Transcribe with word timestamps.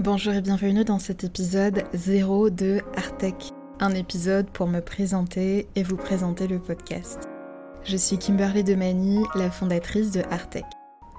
Bonjour 0.00 0.32
et 0.32 0.40
bienvenue 0.40 0.84
dans 0.84 1.00
cet 1.00 1.24
épisode 1.24 1.82
0 1.92 2.50
de 2.50 2.82
Artec, 2.96 3.34
un 3.80 3.90
épisode 3.96 4.48
pour 4.48 4.68
me 4.68 4.78
présenter 4.78 5.66
et 5.74 5.82
vous 5.82 5.96
présenter 5.96 6.46
le 6.46 6.60
podcast. 6.60 7.28
Je 7.82 7.96
suis 7.96 8.16
Kimberly 8.16 8.62
Demani, 8.62 9.24
la 9.34 9.50
fondatrice 9.50 10.12
de 10.12 10.22
Artec. 10.30 10.64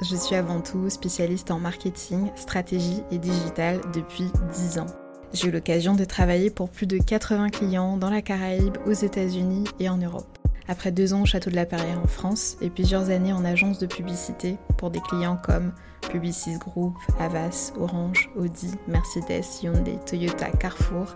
Je 0.10 0.16
suis 0.16 0.36
avant 0.36 0.62
tout 0.62 0.90
spécialiste 0.90 1.52
en 1.52 1.60
marketing, 1.60 2.32
stratégie 2.38 3.04
et 3.12 3.18
digital 3.18 3.82
depuis 3.94 4.32
10 4.54 4.80
ans. 4.80 4.86
J'ai 5.34 5.50
eu 5.50 5.52
l'occasion 5.52 5.94
de 5.94 6.06
travailler 6.06 6.50
pour 6.50 6.70
plus 6.70 6.88
de 6.88 7.00
80 7.00 7.50
clients 7.50 7.98
dans 7.98 8.10
la 8.10 8.22
Caraïbe, 8.22 8.78
aux 8.88 8.94
États-Unis 8.94 9.66
et 9.82 9.90
en 9.90 9.98
Europe. 9.98 10.39
Après 10.70 10.92
deux 10.92 11.16
ans 11.16 11.24
au 11.24 11.26
Château 11.26 11.50
de 11.50 11.56
la 11.56 11.66
Perrière 11.66 12.00
en 12.00 12.08
France 12.08 12.56
et 12.62 12.70
plusieurs 12.70 13.10
années 13.10 13.34
en 13.34 13.44
agence 13.44 13.80
de 13.80 13.88
publicité 13.88 14.58
pour 14.78 14.92
des 14.92 15.00
clients 15.00 15.40
comme 15.44 15.74
Publicis 16.12 16.60
Group, 16.60 16.96
Avas, 17.20 17.74
Orange, 17.80 18.30
Audi, 18.36 18.76
Mercedes, 18.88 19.64
Hyundai, 19.64 19.98
Toyota, 20.06 20.52
Carrefour, 20.52 21.16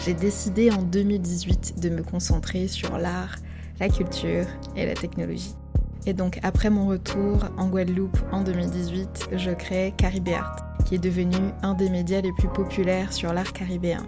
j'ai 0.00 0.12
décidé 0.12 0.70
en 0.70 0.82
2018 0.82 1.80
de 1.80 1.88
me 1.88 2.02
concentrer 2.02 2.68
sur 2.68 2.98
l'art, 2.98 3.36
la 3.80 3.88
culture 3.88 4.44
et 4.76 4.84
la 4.84 4.92
technologie. 4.94 5.54
Et 6.04 6.12
donc 6.12 6.38
après 6.42 6.68
mon 6.68 6.86
retour 6.86 7.48
en 7.56 7.68
Guadeloupe 7.68 8.18
en 8.32 8.42
2018, 8.42 9.30
je 9.32 9.50
crée 9.50 9.94
Caribé 9.96 10.34
Art, 10.34 10.56
qui 10.84 10.96
est 10.96 10.98
devenu 10.98 11.36
un 11.62 11.72
des 11.72 11.88
médias 11.88 12.20
les 12.20 12.32
plus 12.32 12.48
populaires 12.48 13.14
sur 13.14 13.32
l'art 13.32 13.54
caribéen. 13.54 14.06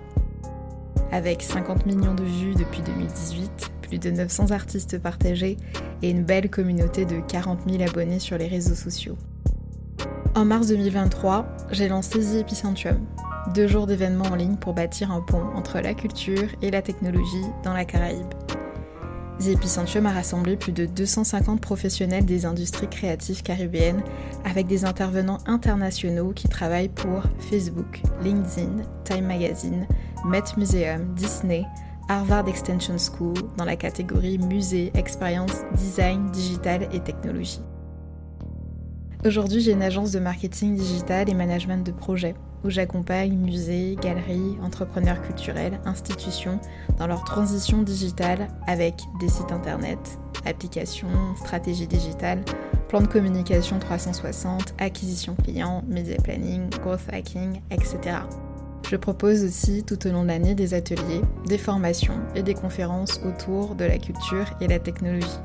Avec 1.13 1.41
50 1.43 1.87
millions 1.87 2.15
de 2.15 2.25
vues 2.25 2.55
depuis 2.55 2.83
2018, 2.83 3.73
de 3.99 4.11
900 4.11 4.51
artistes 4.51 4.99
partagés 4.99 5.57
et 6.03 6.11
une 6.11 6.25
belle 6.25 6.51
communauté 6.51 7.05
de 7.05 7.21
40 7.21 7.61
000 7.69 7.83
abonnés 7.83 8.19
sur 8.19 8.39
les 8.39 8.49
réseaux 8.49 8.75
sociaux. 8.75 9.17
En 10.35 10.45
mars 10.45 10.69
2023, 10.69 11.47
j'ai 11.71 11.89
lancé 11.89 12.21
The 12.21 12.41
Epicentium, 12.41 13.01
deux 13.55 13.69
jours 13.69 13.87
d'événements 13.87 14.25
en 14.25 14.35
ligne 14.35 14.57
pour 14.57 14.73
bâtir 14.73 15.11
un 15.11 15.21
pont 15.21 15.45
entre 15.55 15.81
la 15.81 15.95
culture 15.95 16.49
et 16.63 16.71
la 16.71 16.81
technologie 16.81 17.45
dans 17.65 17.75
la 17.75 17.85
Caraïbe. 17.85 18.33
The 19.39 19.49
Epicentium 19.49 20.07
a 20.07 20.13
rassemblé 20.13 20.57
plus 20.57 20.73
de 20.73 20.87
250 20.87 21.61
professionnels 21.61 22.25
des 22.25 22.47
industries 22.47 22.89
créatives 22.89 23.43
caribéennes 23.43 24.03
avec 24.45 24.69
des 24.69 24.85
intervenants 24.85 25.39
internationaux 25.47 26.33
qui 26.33 26.49
travaillent 26.49 26.89
pour 26.89 27.25
Facebook, 27.51 28.03
LinkedIn, 28.23 28.85
Time 29.05 29.27
Magazine, 29.27 29.87
Met 30.25 30.45
Museum, 30.57 31.13
Disney, 31.15 31.65
Harvard 32.09 32.49
Extension 32.49 32.97
School 32.99 33.35
dans 33.57 33.65
la 33.65 33.77
catégorie 33.77 34.39
Musée, 34.39 34.91
Expérience, 34.95 35.63
Design, 35.75 36.31
Digital 36.31 36.89
et 36.93 37.01
Technologie. 37.01 37.61
Aujourd'hui, 39.25 39.61
j'ai 39.61 39.73
une 39.73 39.83
agence 39.83 40.11
de 40.11 40.19
marketing 40.19 40.75
digital 40.75 41.31
et 41.31 41.35
management 41.35 41.87
de 41.87 41.93
projet 41.93 42.35
où 42.65 42.71
j'accompagne 42.71 43.37
musées, 43.37 43.97
galeries, 44.01 44.57
entrepreneurs 44.63 45.23
culturels, 45.23 45.81
institutions 45.85 46.61
dans 46.99 47.07
leur 47.07 47.25
transition 47.25 47.83
digitale 47.83 48.49
avec 48.67 48.95
des 49.21 49.29
sites 49.29 49.53
internet, 49.53 50.19
applications, 50.45 51.09
stratégies 51.37 51.87
digitales, 51.87 52.45
plan 52.89 53.01
de 53.01 53.07
communication 53.07 53.79
360, 53.79 54.75
acquisition 54.79 55.37
client, 55.37 55.85
media 55.87 56.17
planning, 56.17 56.69
growth 56.71 57.09
hacking, 57.13 57.61
etc. 57.71 58.19
Je 58.91 58.97
propose 58.97 59.45
aussi 59.45 59.85
tout 59.85 60.07
au 60.07 60.11
long 60.11 60.23
de 60.23 60.29
l'année 60.29 60.55
des 60.55 60.75
ateliers, 60.75 61.23
des 61.47 61.59
formations 61.59 62.21
et 62.35 62.43
des 62.43 62.55
conférences 62.55 63.21
autour 63.25 63.75
de 63.75 63.85
la 63.85 63.99
culture 63.99 64.47
et 64.61 64.67
la 64.69 64.79
technologie. 64.79 65.39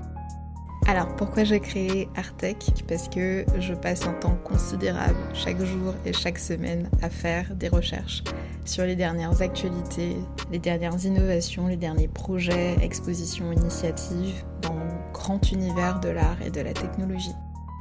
Alors 0.88 1.14
pourquoi 1.18 1.44
j'ai 1.44 1.60
créé 1.60 2.08
Artec 2.16 2.58
Parce 2.88 3.10
que 3.10 3.46
je 3.60 3.74
passe 3.74 4.08
un 4.08 4.14
temps 4.14 4.38
considérable 4.46 5.18
chaque 5.34 5.62
jour 5.62 5.94
et 6.06 6.14
chaque 6.14 6.40
semaine 6.40 6.90
à 7.02 7.10
faire 7.10 7.56
des 7.56 7.68
recherches 7.68 8.24
sur 8.64 8.86
les 8.86 8.96
dernières 8.96 9.42
actualités, 9.42 10.16
les 10.50 10.60
dernières 10.60 11.06
innovations, 11.06 11.68
les 11.68 11.76
derniers 11.76 12.08
projets, 12.08 12.78
expositions, 12.82 13.52
initiatives 13.52 14.44
dans 14.62 14.76
le 14.76 15.14
grand 15.14 15.52
univers 15.52 16.00
de 16.00 16.10
l'art 16.10 16.42
et 16.46 16.52
de 16.52 16.62
la 16.62 16.72
technologie. 16.72 17.36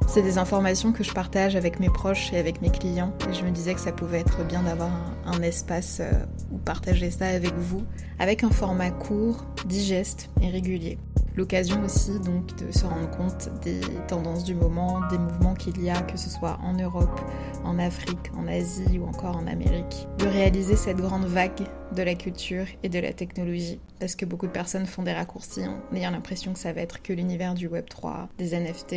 C'est 0.07 0.21
des 0.21 0.37
informations 0.37 0.93
que 0.93 1.03
je 1.03 1.11
partage 1.13 1.57
avec 1.57 1.81
mes 1.81 1.89
proches 1.89 2.31
et 2.31 2.37
avec 2.37 2.61
mes 2.61 2.69
clients. 2.69 3.13
Et 3.29 3.33
je 3.33 3.43
me 3.43 3.51
disais 3.51 3.73
que 3.73 3.81
ça 3.81 3.91
pouvait 3.91 4.19
être 4.19 4.43
bien 4.45 4.63
d'avoir 4.63 4.89
un, 5.25 5.41
espace 5.41 5.99
euh, 5.99 6.11
où 6.49 6.57
partager 6.57 7.11
ça 7.11 7.27
avec 7.27 7.53
vous, 7.53 7.83
avec 8.17 8.43
un 8.45 8.49
format 8.49 8.89
court, 8.89 9.43
digeste 9.65 10.29
et 10.41 10.47
régulier. 10.47 10.97
L'occasion 11.37 11.85
aussi 11.85 12.19
donc 12.19 12.55
de 12.55 12.71
se 12.71 12.83
rendre 12.83 13.11
compte 13.11 13.49
des 13.61 13.79
tendances 14.07 14.43
du 14.43 14.55
moment, 14.55 15.07
des 15.11 15.19
mouvements 15.19 15.53
qu'il 15.53 15.79
y 15.83 15.87
a, 15.87 16.01
que 16.01 16.17
ce 16.17 16.31
soit 16.31 16.57
en 16.63 16.73
Europe, 16.73 17.21
en 17.63 17.77
Afrique, 17.77 18.31
en 18.35 18.47
Asie 18.47 18.97
ou 18.97 19.07
encore 19.07 19.37
en 19.37 19.45
Amérique. 19.45 20.07
De 20.17 20.25
réaliser 20.25 20.75
cette 20.75 20.97
grande 20.97 21.25
vague 21.25 21.67
de 21.95 22.01
la 22.01 22.15
culture 22.15 22.65
et 22.81 22.89
de 22.89 22.97
la 22.97 23.13
technologie. 23.13 23.79
Parce 23.99 24.15
que 24.15 24.25
beaucoup 24.25 24.47
de 24.47 24.51
personnes 24.51 24.87
font 24.87 25.03
des 25.03 25.13
raccourcis 25.13 25.61
en 25.67 25.95
ayant 25.95 26.09
l'impression 26.09 26.53
que 26.53 26.59
ça 26.59 26.73
va 26.73 26.81
être 26.81 27.03
que 27.03 27.13
l'univers 27.13 27.53
du 27.53 27.67
Web 27.67 27.85
3, 27.87 28.29
des 28.39 28.59
NFT 28.59 28.95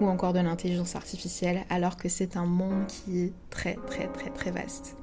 ou 0.00 0.06
encore 0.06 0.32
de 0.32 0.40
l'intelligence 0.40 0.96
artificielle, 0.96 1.60
alors 1.68 1.98
que 1.98 2.08
c'est 2.08 2.38
un 2.38 2.46
monde 2.46 2.86
qui 2.86 3.20
est 3.20 3.32
très 3.50 3.76
très 3.86 4.06
très 4.06 4.30
très 4.30 4.50
vaste. 4.50 4.96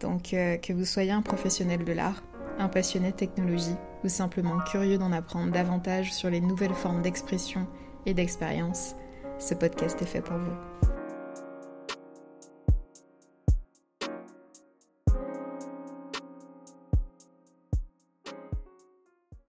Donc 0.00 0.32
euh, 0.32 0.56
que 0.56 0.72
vous 0.72 0.86
soyez 0.86 1.12
un 1.12 1.22
professionnel 1.22 1.84
de 1.84 1.92
l'art, 1.92 2.22
un 2.58 2.68
passionné 2.68 3.12
de 3.12 3.16
technologie 3.16 3.76
ou 4.04 4.08
simplement 4.08 4.58
curieux 4.70 4.98
d'en 4.98 5.12
apprendre 5.12 5.52
davantage 5.52 6.12
sur 6.12 6.30
les 6.30 6.40
nouvelles 6.40 6.74
formes 6.74 7.02
d'expression 7.02 7.66
et 8.06 8.14
d'expérience, 8.14 8.94
ce 9.38 9.54
podcast 9.54 10.00
est 10.02 10.06
fait 10.06 10.20
pour 10.20 10.36
vous. 10.36 10.93